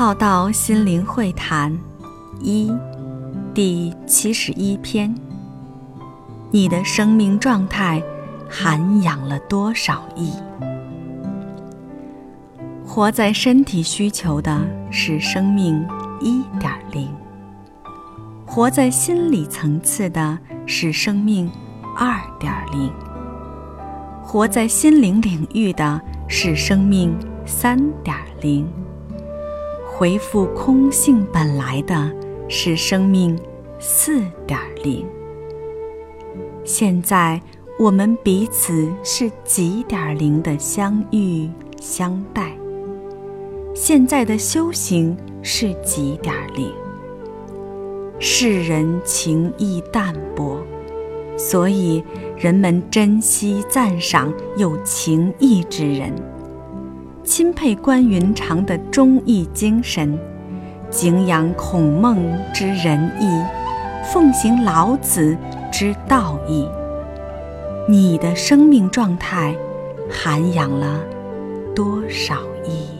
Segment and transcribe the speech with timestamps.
[0.00, 1.78] 浩道心灵会谈。
[2.40, 2.74] 一
[3.52, 5.14] 第七十一篇：
[6.50, 8.02] 你的生命状态
[8.48, 10.32] 涵养了多少亿？
[12.82, 15.86] 活在身体需求的是生命
[16.18, 17.14] 一点零，
[18.46, 21.52] 活在心理层次的是生命
[21.94, 22.90] 二点零，
[24.22, 27.14] 活在心灵领域的是生命
[27.44, 28.66] 三点零，
[30.00, 32.10] 回复空性本来的
[32.48, 33.38] 是生命
[33.78, 35.06] 四点零。
[36.64, 37.38] 现在
[37.78, 42.56] 我们彼此是几点零的相遇相待。
[43.74, 46.72] 现在的修行是几点零？
[48.18, 50.64] 世人情意淡薄，
[51.36, 52.02] 所以
[52.38, 56.10] 人们珍惜赞赏有情义之人，
[57.30, 60.18] 钦佩关云长的忠义精神，
[60.90, 63.44] 敬仰孔孟之仁义，
[64.12, 65.36] 奉行老子
[65.70, 66.66] 之道义。
[67.88, 69.54] 你的生命状态
[70.10, 71.00] 涵养了
[71.72, 72.34] 多少
[72.66, 72.99] 意义？